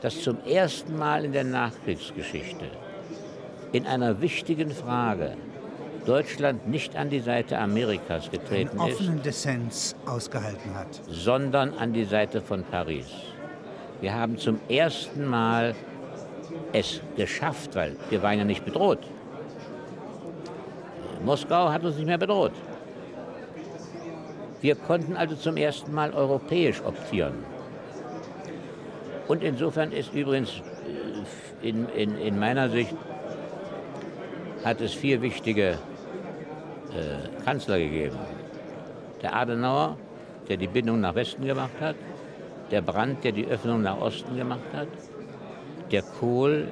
dass 0.00 0.22
zum 0.22 0.38
ersten 0.44 0.96
Mal 0.96 1.24
in 1.24 1.32
der 1.32 1.44
Nachkriegsgeschichte 1.44 2.66
in 3.72 3.86
einer 3.86 4.20
wichtigen 4.20 4.70
Frage 4.70 5.36
Deutschland 6.06 6.68
nicht 6.68 6.96
an 6.96 7.10
die 7.10 7.20
Seite 7.20 7.58
Amerikas 7.58 8.30
getreten 8.30 8.78
einen 8.80 8.92
offenen 8.92 9.16
ist, 9.18 9.26
Dissens 9.26 9.96
ausgehalten 10.06 10.74
hat, 10.74 11.02
sondern 11.08 11.74
an 11.74 11.92
die 11.92 12.04
Seite 12.04 12.40
von 12.40 12.62
Paris. 12.62 13.06
Wir 14.00 14.14
haben 14.14 14.38
zum 14.38 14.60
ersten 14.68 15.26
Mal 15.26 15.74
es 16.72 17.00
geschafft, 17.16 17.74
weil 17.74 17.96
wir 18.08 18.22
waren 18.22 18.38
ja 18.38 18.44
nicht 18.44 18.64
bedroht. 18.64 19.00
Moskau 21.24 21.70
hat 21.70 21.82
uns 21.82 21.96
nicht 21.96 22.06
mehr 22.06 22.18
bedroht. 22.18 22.52
Wir 24.60 24.76
konnten 24.76 25.16
also 25.16 25.34
zum 25.34 25.56
ersten 25.56 25.92
Mal 25.92 26.12
europäisch 26.12 26.80
optieren. 26.84 27.44
Und 29.26 29.42
insofern 29.42 29.92
ist 29.92 30.14
übrigens 30.14 30.62
äh, 31.62 31.68
in, 31.68 31.88
in, 31.88 32.16
in 32.16 32.38
meiner 32.38 32.68
Sicht 32.68 32.94
hat 34.64 34.80
es 34.80 34.94
vier 34.94 35.20
wichtige 35.20 35.78
äh, 36.92 37.44
Kanzler 37.44 37.78
gegeben. 37.78 38.16
Der 39.22 39.34
Adenauer, 39.34 39.96
der 40.48 40.56
die 40.56 40.66
Bindung 40.66 41.00
nach 41.00 41.14
Westen 41.14 41.44
gemacht 41.44 41.72
hat, 41.80 41.96
der 42.70 42.82
Brandt, 42.82 43.24
der 43.24 43.32
die 43.32 43.46
Öffnung 43.46 43.82
nach 43.82 44.00
Osten 44.00 44.36
gemacht 44.36 44.72
hat, 44.72 44.88
der 45.90 46.02
Kohl, 46.02 46.68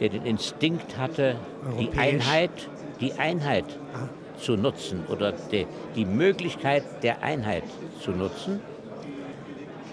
der 0.00 0.08
den 0.08 0.24
Instinkt 0.24 0.96
hatte, 0.96 1.36
Europäisch. 1.64 1.90
die 1.92 1.98
Einheit, 1.98 2.68
die 3.00 3.12
Einheit 3.14 3.64
ah. 3.94 4.08
zu 4.38 4.56
nutzen 4.56 5.04
oder 5.08 5.32
die, 5.32 5.66
die 5.96 6.04
Möglichkeit 6.04 6.84
der 7.02 7.22
Einheit 7.22 7.64
zu 8.00 8.12
nutzen. 8.12 8.60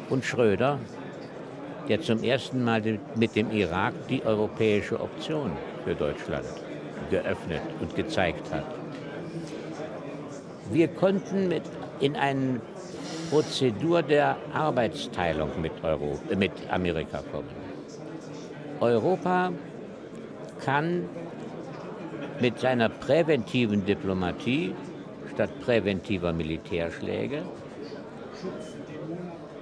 Und 0.10 0.26
Schröder, 0.26 0.78
der 1.88 2.02
zum 2.02 2.24
ersten 2.24 2.64
Mal 2.64 3.00
mit 3.16 3.36
dem 3.36 3.52
Irak 3.52 3.94
die 4.10 4.24
europäische 4.24 5.00
Option 5.00 5.52
für 5.86 5.96
Deutschland 5.96 6.46
geöffnet 7.10 7.62
und 7.80 7.96
gezeigt 7.96 8.52
hat. 8.54 8.81
Wir 10.72 10.88
konnten 10.88 11.48
mit 11.48 11.64
in 12.00 12.16
eine 12.16 12.62
Prozedur 13.30 14.02
der 14.02 14.38
Arbeitsteilung 14.54 15.50
mit, 15.62 15.72
Europa, 15.84 16.36
mit 16.36 16.52
Amerika 16.70 17.22
kommen. 17.32 17.50
Europa 18.80 19.52
kann 20.64 21.08
mit 22.40 22.60
seiner 22.60 22.90
präventiven 22.90 23.86
Diplomatie 23.86 24.74
statt 25.34 25.50
präventiver 25.62 26.34
Militärschläge 26.34 27.44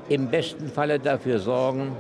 im 0.09 0.27
besten 0.27 0.67
Falle 0.67 0.99
dafür 0.99 1.39
sorgen, 1.39 1.95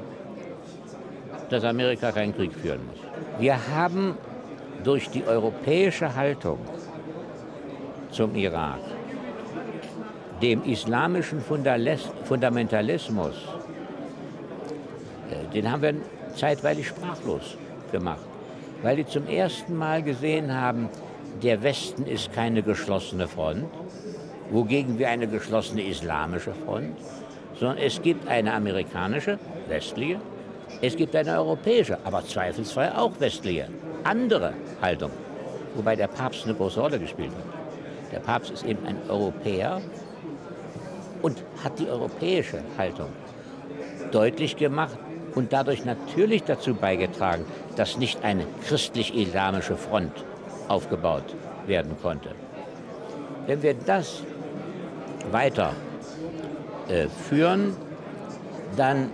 dass 1.49 1.63
Amerika 1.63 2.11
keinen 2.11 2.35
Krieg 2.35 2.53
führen 2.53 2.79
muss. 2.87 2.99
Wir 3.39 3.57
haben 3.75 4.17
durch 4.83 5.09
die 5.09 5.23
europäische 5.25 6.15
Haltung 6.15 6.59
zum 8.11 8.35
Irak, 8.35 8.79
dem 10.41 10.63
islamischen 10.63 11.41
Fundamentalismus, 11.41 13.35
äh, 15.29 15.53
den 15.53 15.71
haben 15.71 15.81
wir 15.81 15.95
zeitweilig 16.35 16.87
sprachlos 16.87 17.57
gemacht, 17.91 18.21
weil 18.81 18.97
die 18.97 19.05
zum 19.05 19.27
ersten 19.27 19.75
Mal 19.75 20.03
gesehen 20.03 20.53
haben, 20.53 20.89
der 21.43 21.61
Westen 21.63 22.05
ist 22.05 22.33
keine 22.33 22.63
geschlossene 22.63 23.27
Front, 23.27 23.65
wogegen 24.51 24.97
wir 24.97 25.09
eine 25.09 25.27
geschlossene 25.27 25.83
islamische 25.83 26.53
Front, 26.65 26.97
sondern 27.59 27.77
es 27.77 28.01
gibt 28.01 28.27
eine 28.27 28.53
amerikanische, 28.53 29.37
westliche, 29.67 30.19
es 30.81 30.95
gibt 30.95 31.15
eine 31.15 31.37
europäische, 31.37 31.97
aber 32.03 32.25
zweifelsfrei 32.25 32.91
auch 32.95 33.11
westliche, 33.19 33.67
andere 34.03 34.53
Haltung, 34.81 35.11
wobei 35.75 35.95
der 35.95 36.07
Papst 36.07 36.45
eine 36.45 36.55
große 36.55 36.79
Rolle 36.79 36.99
gespielt 36.99 37.31
hat. 37.31 38.11
Der 38.11 38.19
Papst 38.19 38.51
ist 38.51 38.65
eben 38.65 38.85
ein 38.85 38.97
Europäer 39.07 39.81
und 41.21 41.43
hat 41.63 41.79
die 41.79 41.87
europäische 41.87 42.59
Haltung 42.77 43.09
deutlich 44.11 44.57
gemacht 44.57 44.97
und 45.35 45.53
dadurch 45.53 45.85
natürlich 45.85 46.43
dazu 46.43 46.73
beigetragen, 46.73 47.45
dass 47.75 47.97
nicht 47.97 48.23
eine 48.23 48.45
christlich-islamische 48.67 49.75
Front 49.75 50.11
aufgebaut 50.67 51.35
werden 51.67 51.95
konnte. 52.01 52.29
Wenn 53.45 53.61
wir 53.61 53.73
das 53.73 54.23
weiter 55.31 55.73
äh, 56.87 57.07
führen, 57.07 57.75
dann 58.75 59.11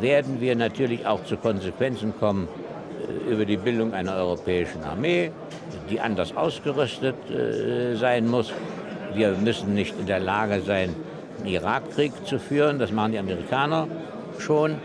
werden 0.00 0.40
wir 0.40 0.56
natürlich 0.56 1.06
auch 1.06 1.24
zu 1.24 1.36
Konsequenzen 1.36 2.14
kommen 2.18 2.48
äh, 3.28 3.32
über 3.32 3.44
die 3.44 3.56
Bildung 3.56 3.94
einer 3.94 4.14
europäischen 4.16 4.82
Armee, 4.84 5.30
die 5.90 6.00
anders 6.00 6.36
ausgerüstet 6.36 7.16
äh, 7.30 7.94
sein 7.96 8.28
muss. 8.28 8.52
Wir 9.14 9.32
müssen 9.32 9.74
nicht 9.74 9.98
in 9.98 10.06
der 10.06 10.20
Lage 10.20 10.60
sein, 10.60 10.94
Irakkrieg 11.44 12.12
zu 12.26 12.38
führen, 12.38 12.78
das 12.78 12.92
machen 12.92 13.12
die 13.12 13.18
Amerikaner 13.18 13.88
schon. 14.38 14.76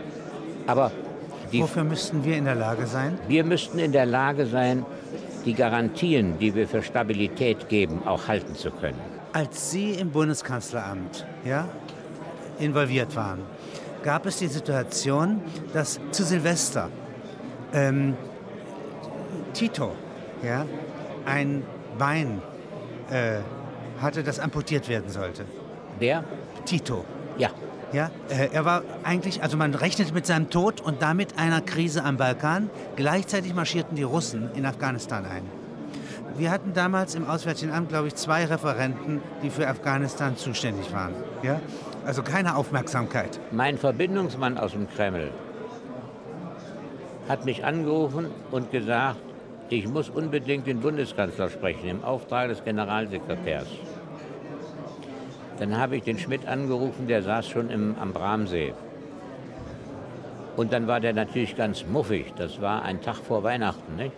Aber 0.66 0.90
die, 1.52 1.60
Wofür 1.60 1.84
müssten 1.84 2.24
wir 2.24 2.36
in 2.36 2.44
der 2.44 2.54
Lage 2.54 2.86
sein? 2.86 3.18
Wir 3.26 3.44
müssten 3.44 3.78
in 3.78 3.92
der 3.92 4.06
Lage 4.06 4.46
sein, 4.46 4.86
die 5.44 5.54
Garantien, 5.54 6.38
die 6.38 6.54
wir 6.54 6.68
für 6.68 6.82
Stabilität 6.82 7.68
geben, 7.68 8.02
auch 8.06 8.28
halten 8.28 8.54
zu 8.54 8.70
können. 8.70 8.98
Als 9.32 9.70
Sie 9.70 9.92
im 9.92 10.10
Bundeskanzleramt 10.10 11.26
ja, 11.44 11.68
involviert 12.58 13.16
waren, 13.16 13.40
gab 14.02 14.26
es 14.26 14.38
die 14.38 14.46
Situation, 14.46 15.40
dass 15.72 16.00
zu 16.10 16.24
Silvester 16.24 16.88
ähm, 17.72 18.14
Tito 19.52 19.92
ja, 20.42 20.66
ein 21.26 21.64
Bein 21.98 22.42
äh, 23.10 23.38
hatte, 24.00 24.22
das 24.22 24.38
amputiert 24.38 24.88
werden 24.88 25.10
sollte. 25.10 25.44
Wer? 26.00 26.24
Tito. 26.64 27.04
Ja. 27.38 27.50
Ja, 27.92 28.10
äh, 28.28 28.48
er 28.52 28.64
war 28.64 28.82
eigentlich, 29.02 29.42
also 29.42 29.56
man 29.56 29.74
rechnet 29.74 30.14
mit 30.14 30.24
seinem 30.24 30.48
Tod 30.48 30.80
und 30.80 31.02
damit 31.02 31.38
einer 31.38 31.60
Krise 31.60 32.04
am 32.04 32.16
Balkan. 32.16 32.70
Gleichzeitig 32.96 33.52
marschierten 33.52 33.96
die 33.96 34.04
Russen 34.04 34.48
in 34.54 34.64
Afghanistan 34.64 35.24
ein. 35.24 35.42
Wir 36.36 36.52
hatten 36.52 36.72
damals 36.72 37.16
im 37.16 37.26
Auswärtigen 37.26 37.72
Amt, 37.72 37.88
glaube 37.88 38.06
ich, 38.08 38.14
zwei 38.14 38.44
Referenten, 38.44 39.20
die 39.42 39.50
für 39.50 39.68
Afghanistan 39.68 40.36
zuständig 40.36 40.92
waren. 40.92 41.14
Ja? 41.42 41.60
Also 42.06 42.22
keine 42.22 42.56
Aufmerksamkeit. 42.56 43.40
Mein 43.50 43.76
Verbindungsmann 43.76 44.56
aus 44.56 44.72
dem 44.72 44.88
Kreml 44.88 45.32
hat 47.28 47.44
mich 47.44 47.64
angerufen 47.64 48.26
und 48.52 48.70
gesagt, 48.70 49.18
ich 49.68 49.86
muss 49.86 50.08
unbedingt 50.08 50.66
den 50.66 50.80
Bundeskanzler 50.80 51.50
sprechen 51.50 51.88
im 51.88 52.04
Auftrag 52.04 52.48
des 52.48 52.64
Generalsekretärs. 52.64 53.66
Dann 55.60 55.76
habe 55.76 55.96
ich 55.96 56.02
den 56.02 56.18
Schmidt 56.18 56.48
angerufen, 56.48 57.06
der 57.06 57.22
saß 57.22 57.46
schon 57.46 57.68
im, 57.68 57.94
am 58.00 58.14
Bramsee. 58.14 58.72
Und 60.56 60.72
dann 60.72 60.86
war 60.86 61.00
der 61.00 61.12
natürlich 61.12 61.54
ganz 61.54 61.84
muffig. 61.86 62.32
Das 62.36 62.62
war 62.62 62.82
ein 62.82 63.02
Tag 63.02 63.16
vor 63.16 63.42
Weihnachten. 63.42 63.94
Nicht? 63.96 64.12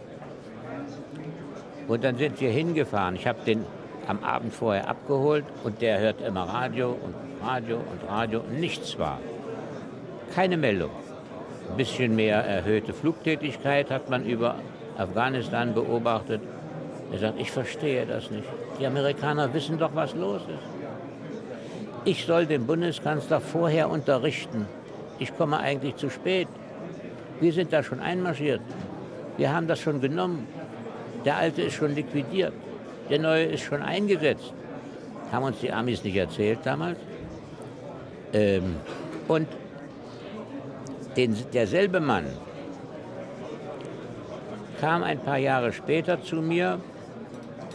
Und 1.89 2.05
dann 2.05 2.17
sind 2.17 2.41
wir 2.41 2.51
hingefahren. 2.51 3.17
Ich 3.17 3.27
habe 3.27 3.41
den 3.45 3.65
am 4.07 4.23
Abend 4.23 4.55
vorher 4.55 4.89
abgeholt 4.89 5.45
und 5.65 5.83
der 5.83 5.99
hört 5.99 6.21
immer 6.21 6.43
Radio 6.43 6.91
und 6.91 7.15
Radio 7.45 7.77
und 7.77 8.09
Radio 8.09 8.43
nichts 8.59 8.99
war. 8.99 9.19
Keine 10.35 10.57
Meldung. 10.57 10.91
Ein 11.71 11.77
bisschen 11.77 12.15
mehr 12.15 12.37
erhöhte 12.37 12.93
Flugtätigkeit 12.93 13.91
hat 13.91 14.11
man 14.11 14.25
über 14.25 14.57
Afghanistan 14.97 15.75
beobachtet. 15.75 16.41
Er 17.13 17.19
sagt, 17.19 17.41
ich 17.41 17.51
verstehe 17.51 18.07
das 18.07 18.31
nicht. 18.31 18.47
Die 18.79 18.87
Amerikaner 18.87 19.53
wissen 19.53 19.79
doch, 19.79 19.91
was 19.95 20.15
los 20.15 20.43
ist. 20.43 20.72
Ich 22.05 22.27
soll 22.27 22.47
den 22.47 22.67
Bundeskanzler 22.67 23.41
vorher 23.41 23.89
unterrichten. 23.89 24.67
Ich 25.21 25.37
komme 25.37 25.59
eigentlich 25.59 25.95
zu 25.97 26.11
spät. 26.11 26.49
Wir 27.41 27.53
sind 27.53 27.73
da 27.73 27.83
schon 27.83 28.01
einmarschiert. 28.01 28.61
Wir 29.37 29.55
haben 29.55 29.69
das 29.69 29.79
schon 29.81 30.01
genommen. 30.01 30.49
Der 31.25 31.37
alte 31.37 31.63
ist 31.63 31.75
schon 31.75 31.95
liquidiert. 31.95 32.53
Der 33.09 33.21
neue 33.21 33.45
ist 33.45 33.63
schon 33.63 33.83
eingesetzt. 33.83 34.53
Haben 35.31 35.45
uns 35.45 35.61
die 35.61 35.73
Amis 35.73 36.03
nicht 36.03 36.17
erzählt 36.17 36.59
damals. 36.65 36.99
Ähm, 38.33 38.77
und 39.29 39.47
den, 41.17 41.37
derselbe 41.53 42.01
Mann 42.01 42.27
kam 44.81 45.05
ein 45.05 45.21
paar 45.21 45.39
Jahre 45.39 45.73
später 45.73 46.21
zu 46.21 46.37
mir, 46.37 46.81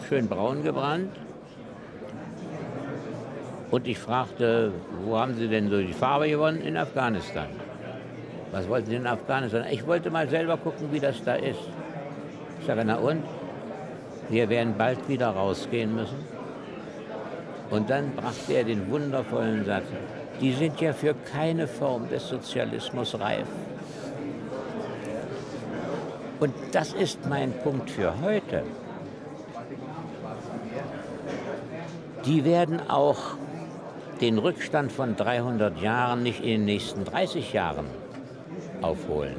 schön 0.10 0.28
braun 0.28 0.64
gebrannt, 0.64 1.16
und 3.72 3.88
ich 3.88 4.00
fragte, 4.00 4.72
wo 5.04 5.18
haben 5.18 5.36
Sie 5.36 5.48
denn 5.48 5.70
so 5.70 5.80
die 5.80 5.94
Farbe 5.94 6.30
gewonnen? 6.30 6.62
In 6.62 6.78
Afghanistan. 6.78 7.48
Was 8.52 8.68
wollten 8.70 8.90
Sie 8.90 8.96
in 8.96 9.08
Afghanistan? 9.08 9.66
Ich 9.70 9.86
wollte 9.86 10.10
mal 10.10 10.28
selber 10.30 10.58
gucken, 10.58 10.88
wie 10.92 11.00
das 11.00 11.22
da 11.24 11.36
ist. 11.36 11.60
Ich 12.60 12.66
sage, 12.66 12.84
na 12.86 12.96
und? 12.96 13.24
Wir 14.30 14.50
werden 14.50 14.76
bald 14.78 15.08
wieder 15.08 15.30
rausgehen 15.30 15.96
müssen. 15.96 16.18
Und 17.70 17.90
dann 17.90 18.12
brachte 18.16 18.54
er 18.54 18.64
den 18.64 18.90
wundervollen 18.90 19.66
Satz, 19.66 19.86
die 20.40 20.54
sind 20.54 20.80
ja 20.80 20.94
für 20.94 21.14
keine 21.14 21.68
Form 21.68 22.08
des 22.10 22.28
Sozialismus 22.28 23.20
reif. 23.20 23.48
Und 26.40 26.54
das 26.72 26.94
ist 26.94 27.28
mein 27.28 27.52
Punkt 27.52 27.90
für 27.90 28.14
heute. 28.22 28.64
Die 32.26 32.46
werden 32.46 32.80
auch 32.90 33.38
den 34.18 34.38
Rückstand 34.38 34.92
von 34.92 35.16
300 35.16 35.82
Jahren 35.82 36.24
nicht 36.24 36.40
in 36.40 36.48
den 36.48 36.66
nächsten 36.66 37.04
30 37.06 37.54
Jahren 37.54 37.86
aufholen. 38.82 39.36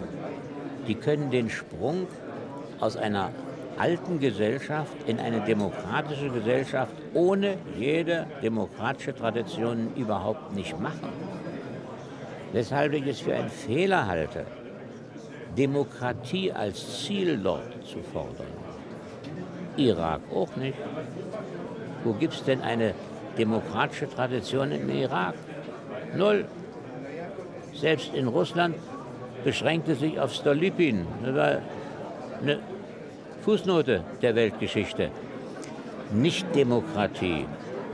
Die 0.86 0.94
können 0.94 1.30
den 1.30 1.50
Sprung 1.50 2.06
aus 2.80 2.96
einer 2.96 3.30
alten 3.78 4.18
Gesellschaft 4.18 4.92
in 5.06 5.18
eine 5.18 5.40
demokratische 5.40 6.30
Gesellschaft 6.30 6.92
ohne 7.14 7.56
jede 7.78 8.26
demokratische 8.42 9.14
Tradition 9.14 9.92
überhaupt 9.96 10.54
nicht 10.54 10.78
machen. 10.80 11.08
Weshalb 12.52 12.94
ich 12.94 13.06
es 13.06 13.20
für 13.20 13.34
einen 13.34 13.50
Fehler 13.50 14.06
halte, 14.06 14.46
Demokratie 15.56 16.52
als 16.52 17.04
Ziel 17.04 17.38
dort 17.38 17.84
zu 17.84 17.98
fordern. 18.12 18.46
Irak 19.76 20.20
auch 20.34 20.54
nicht. 20.56 20.78
Wo 22.04 22.12
gibt 22.12 22.34
es 22.34 22.44
denn 22.44 22.62
eine 22.62 22.94
demokratische 23.38 24.08
Tradition 24.08 24.72
im 24.72 24.90
Irak. 24.90 25.34
Null. 26.16 26.44
Selbst 27.74 28.12
in 28.12 28.26
Russland 28.26 28.74
beschränkte 29.44 29.94
sich 29.94 30.18
auf 30.18 30.34
Stolypin. 30.34 31.06
Das 31.24 31.34
war 31.34 31.58
eine 32.42 32.58
Fußnote 33.42 34.02
der 34.20 34.34
Weltgeschichte. 34.34 35.10
Nicht 36.12 36.54
Demokratie. 36.54 37.46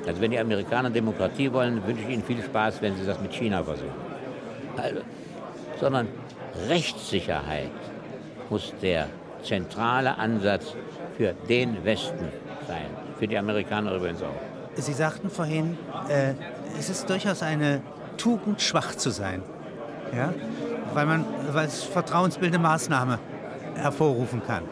Also 0.06 0.20
wenn 0.20 0.30
die 0.30 0.38
Amerikaner 0.38 0.90
Demokratie 0.90 1.52
wollen, 1.52 1.86
wünsche 1.86 2.02
ich 2.02 2.08
ihnen 2.08 2.22
viel 2.22 2.42
Spaß, 2.42 2.80
wenn 2.80 2.96
sie 2.96 3.06
das 3.06 3.20
mit 3.20 3.32
China 3.32 3.62
versuchen. 3.62 3.92
Also, 4.76 5.00
sondern 5.80 6.08
Rechtssicherheit 6.68 7.70
muss 8.48 8.72
der 8.80 9.08
zentrale 9.42 10.16
Ansatz 10.16 10.74
für 11.16 11.34
den 11.48 11.84
Westen 11.84 12.28
sein. 12.66 12.86
Für 13.18 13.26
die 13.26 13.38
Amerikaner 13.38 13.94
übrigens 13.94 14.22
auch. 14.22 14.53
Sie 14.76 14.92
sagten 14.92 15.30
vorhin, 15.30 15.76
äh, 16.08 16.34
es 16.78 16.90
ist 16.90 17.08
durchaus 17.08 17.42
eine 17.42 17.80
Tugend, 18.16 18.60
schwach 18.60 18.94
zu 18.94 19.10
sein. 19.10 19.42
Ja? 20.14 20.32
Weil 20.92 21.06
man 21.06 21.24
weil 21.52 21.66
es 21.66 21.82
vertrauensbildende 21.82 22.58
Maßnahme 22.58 23.18
hervorrufen 23.76 24.42
kann. 24.46 24.62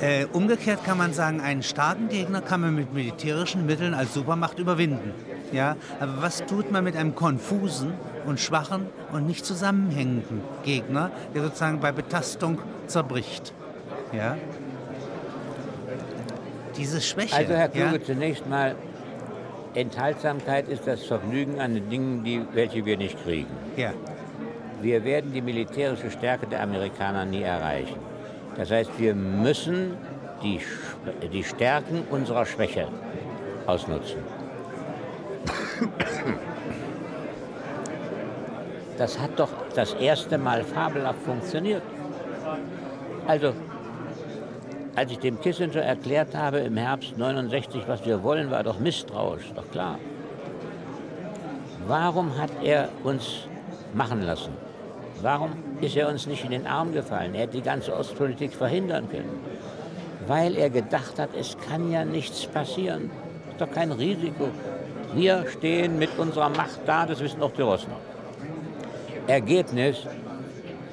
Äh, 0.00 0.26
umgekehrt 0.32 0.84
kann 0.84 0.96
man 0.96 1.12
sagen, 1.12 1.40
einen 1.40 1.62
starken 1.62 2.08
Gegner 2.08 2.40
kann 2.40 2.60
man 2.60 2.74
mit 2.74 2.94
militärischen 2.94 3.66
Mitteln 3.66 3.94
als 3.94 4.14
Supermacht 4.14 4.58
überwinden. 4.58 5.12
Ja? 5.52 5.76
Aber 5.98 6.22
was 6.22 6.44
tut 6.46 6.70
man 6.70 6.84
mit 6.84 6.96
einem 6.96 7.14
konfusen 7.14 7.94
und 8.26 8.38
schwachen 8.38 8.86
und 9.12 9.26
nicht 9.26 9.44
zusammenhängenden 9.44 10.42
Gegner, 10.64 11.10
der 11.34 11.42
sozusagen 11.42 11.80
bei 11.80 11.90
Betastung 11.90 12.60
zerbricht? 12.86 13.52
Ja? 14.12 14.36
Diese 16.76 17.00
Schwäche. 17.00 17.34
Also 17.34 17.54
Herr 17.54 17.68
Kluge, 17.68 17.96
ja? 17.96 18.02
zunächst 18.04 18.46
mal, 18.46 18.76
Enthaltsamkeit 19.78 20.68
ist 20.68 20.86
das 20.86 21.04
Vergnügen 21.04 21.60
an 21.60 21.74
den 21.74 21.88
Dingen, 21.88 22.24
die, 22.24 22.42
welche 22.52 22.84
wir 22.84 22.96
nicht 22.96 23.22
kriegen. 23.22 23.50
Ja. 23.76 23.92
Wir 24.80 25.04
werden 25.04 25.32
die 25.32 25.40
militärische 25.40 26.10
Stärke 26.10 26.46
der 26.46 26.62
Amerikaner 26.62 27.24
nie 27.24 27.42
erreichen. 27.42 27.96
Das 28.56 28.70
heißt, 28.70 28.90
wir 28.98 29.14
müssen 29.14 29.96
die, 30.42 30.60
die 31.32 31.44
Stärken 31.44 32.02
unserer 32.10 32.46
Schwäche 32.46 32.88
ausnutzen. 33.66 34.18
Das 38.96 39.18
hat 39.18 39.30
doch 39.38 39.50
das 39.74 39.94
erste 39.94 40.38
Mal 40.38 40.64
fabelhaft 40.64 41.20
funktioniert. 41.22 41.82
Also, 43.28 43.52
als 44.98 45.12
ich 45.12 45.20
dem 45.20 45.40
Kissinger 45.40 45.76
erklärt 45.76 46.34
habe 46.34 46.58
im 46.58 46.76
Herbst 46.76 47.16
69, 47.16 47.84
was 47.86 48.04
wir 48.04 48.24
wollen, 48.24 48.50
war 48.50 48.64
doch 48.64 48.80
misstrauisch, 48.80 49.52
doch 49.54 49.70
klar. 49.70 49.96
Warum 51.86 52.36
hat 52.36 52.50
er 52.64 52.88
uns 53.04 53.46
machen 53.94 54.22
lassen? 54.22 54.52
Warum 55.22 55.52
ist 55.80 55.96
er 55.96 56.08
uns 56.08 56.26
nicht 56.26 56.44
in 56.44 56.50
den 56.50 56.66
Arm 56.66 56.92
gefallen? 56.92 57.32
Er 57.36 57.42
hätte 57.42 57.58
die 57.58 57.62
ganze 57.62 57.94
Ostpolitik 57.94 58.52
verhindern 58.52 59.08
können. 59.08 59.38
Weil 60.26 60.56
er 60.56 60.68
gedacht 60.68 61.16
hat, 61.16 61.30
es 61.38 61.56
kann 61.68 61.92
ja 61.92 62.04
nichts 62.04 62.44
passieren. 62.46 63.08
Ist 63.52 63.60
doch 63.60 63.70
kein 63.70 63.92
Risiko. 63.92 64.48
Wir 65.14 65.46
stehen 65.48 65.96
mit 66.00 66.10
unserer 66.18 66.48
Macht 66.48 66.80
da, 66.86 67.06
das 67.06 67.20
wissen 67.20 67.40
auch 67.40 67.52
die 67.52 67.62
Russen. 67.62 67.92
Ergebnis, 69.28 69.98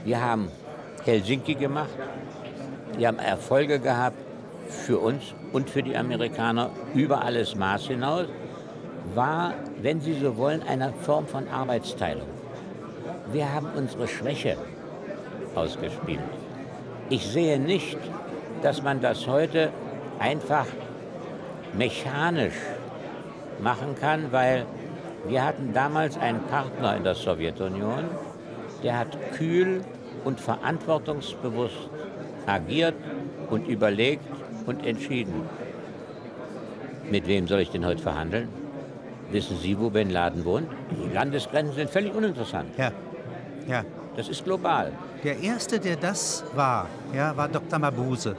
wir 0.04 0.22
haben 0.22 0.50
Helsinki 1.04 1.56
gemacht, 1.56 1.90
wir 2.98 3.08
haben 3.08 3.20
Erfolge 3.20 3.80
gehabt 3.80 4.18
für 4.70 5.00
uns 5.00 5.34
und 5.54 5.70
für 5.70 5.84
die 5.84 5.96
Amerikaner 5.96 6.70
über 6.94 7.24
alles 7.24 7.56
Maß 7.56 7.88
hinaus, 7.88 8.26
war, 9.14 9.54
wenn 9.82 10.02
Sie 10.02 10.14
so 10.14 10.38
wollen, 10.38 10.64
eine 10.64 10.94
Form 10.94 11.28
von 11.28 11.48
Arbeitsteilung. 11.48 12.28
Wir 13.32 13.54
haben 13.54 13.68
unsere 13.76 14.08
Schwäche 14.08 14.58
ausgespielt. 15.54 16.20
Ich 17.10 17.26
sehe 17.28 17.60
nicht, 17.60 17.98
dass 18.62 18.82
man 18.82 19.02
das 19.02 19.28
heute 19.28 19.70
einfach 20.20 20.66
mechanisch 21.74 22.56
machen 23.62 23.96
kann, 24.00 24.32
weil 24.32 24.66
wir 25.28 25.44
hatten 25.44 25.74
damals 25.74 26.18
einen 26.18 26.42
Partner 26.44 26.96
in 26.96 27.04
der 27.04 27.16
Sowjetunion, 27.16 28.06
der 28.84 29.00
hat 29.00 29.18
kühl 29.34 29.82
und 30.24 30.40
verantwortungsbewusst 30.40 31.90
agiert 32.46 32.96
und 33.50 33.68
überlegt 33.68 34.26
und 34.66 34.86
entschieden. 34.86 35.44
Mit 37.10 37.28
wem 37.28 37.48
soll 37.48 37.60
ich 37.60 37.70
denn 37.70 37.86
heute 37.86 38.02
verhandeln? 38.02 38.50
Wissen 39.32 39.58
Sie, 39.58 39.80
wo 39.80 39.90
Bin 39.90 40.10
Laden 40.10 40.46
wohnt? 40.46 40.68
Die 40.92 41.14
Landesgrenzen 41.14 41.76
sind 41.76 41.90
völlig 41.90 42.14
uninteressant. 42.14 42.70
Ja. 42.78 42.92
Ja. 43.68 43.84
Das 44.16 44.30
ist 44.30 44.46
global. 44.46 44.94
Der 45.24 45.40
erste, 45.40 45.78
der 45.80 45.98
das 45.98 46.46
war, 46.56 46.88
ja, 47.14 47.36
war 47.36 47.50
Dr. 47.50 47.80
Mabuse. 47.80 48.36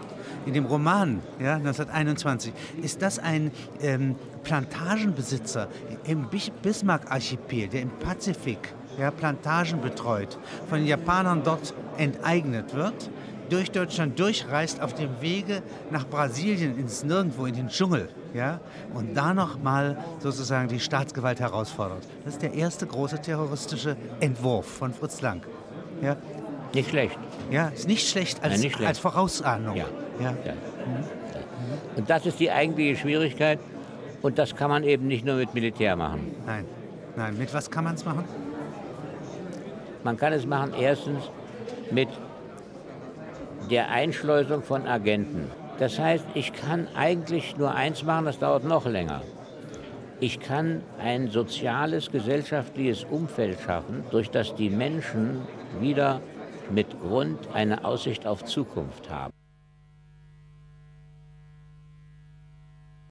In 0.46 0.54
dem 0.54 0.64
Roman 0.64 1.20
ja, 1.38 1.56
1921 1.56 2.52
ist 2.82 3.02
das 3.02 3.18
ein 3.18 3.50
ähm, 3.82 4.14
Plantagenbesitzer 4.42 5.68
im 6.06 6.28
Bismarck-Archipel, 6.62 7.68
der 7.68 7.82
im 7.82 7.90
Pazifik 7.90 8.72
ja, 8.98 9.10
Plantagen 9.10 9.80
betreut, 9.80 10.38
von 10.68 10.78
den 10.78 10.86
Japanern 10.86 11.42
dort 11.44 11.74
enteignet 11.98 12.74
wird, 12.74 13.10
durch 13.48 13.70
Deutschland 13.70 14.18
durchreist, 14.18 14.80
auf 14.80 14.94
dem 14.94 15.20
Wege 15.20 15.62
nach 15.90 16.06
Brasilien 16.06 16.78
ins 16.78 17.04
Nirgendwo, 17.04 17.46
in 17.46 17.54
den 17.54 17.68
Dschungel, 17.68 18.08
ja, 18.34 18.60
und 18.94 19.16
da 19.16 19.34
noch 19.34 19.58
mal 19.58 19.98
sozusagen 20.18 20.68
die 20.68 20.80
Staatsgewalt 20.80 21.40
herausfordert. 21.40 22.06
Das 22.24 22.34
ist 22.34 22.42
der 22.42 22.54
erste 22.54 22.86
große 22.86 23.20
terroristische 23.20 23.96
Entwurf 24.20 24.66
von 24.66 24.92
Fritz 24.92 25.20
Lang. 25.20 25.42
Ja. 26.02 26.16
Nicht 26.74 26.90
schlecht. 26.90 27.18
Ja, 27.50 27.68
ist 27.68 27.88
nicht 27.88 28.08
schlecht 28.08 28.42
als, 28.42 28.54
Nein, 28.54 28.60
nicht 28.60 28.76
schlecht. 28.76 28.88
als 28.88 28.98
Vorausahnung. 28.98 29.76
Ja. 29.76 29.86
Ja. 30.20 30.30
Ja. 30.44 30.52
Und 31.96 32.10
das 32.10 32.26
ist 32.26 32.38
die 32.38 32.50
eigentliche 32.50 32.96
Schwierigkeit. 32.96 33.58
Und 34.22 34.38
das 34.38 34.54
kann 34.56 34.70
man 34.70 34.82
eben 34.82 35.06
nicht 35.06 35.24
nur 35.24 35.36
mit 35.36 35.54
Militär 35.54 35.94
machen. 35.96 36.34
Nein. 36.46 36.64
Nein, 37.16 37.38
mit 37.38 37.54
was 37.54 37.70
kann 37.70 37.84
man 37.84 37.94
es 37.94 38.04
machen? 38.04 38.24
Man 40.04 40.16
kann 40.16 40.32
es 40.32 40.46
machen 40.46 40.74
erstens 40.78 41.30
mit 41.90 42.08
der 43.70 43.90
Einschleusung 43.90 44.62
von 44.62 44.86
Agenten. 44.86 45.50
Das 45.78 45.98
heißt, 45.98 46.24
ich 46.34 46.52
kann 46.52 46.88
eigentlich 46.94 47.56
nur 47.56 47.74
eins 47.74 48.02
machen, 48.02 48.26
das 48.26 48.38
dauert 48.38 48.64
noch 48.64 48.86
länger. 48.86 49.22
Ich 50.20 50.40
kann 50.40 50.82
ein 50.98 51.28
soziales, 51.28 52.10
gesellschaftliches 52.10 53.04
Umfeld 53.04 53.60
schaffen, 53.60 54.04
durch 54.10 54.30
das 54.30 54.54
die 54.54 54.70
Menschen 54.70 55.42
wieder 55.80 56.20
mit 56.70 56.98
Grund 57.00 57.38
eine 57.52 57.84
Aussicht 57.84 58.26
auf 58.26 58.44
Zukunft 58.44 59.10
haben. 59.10 59.32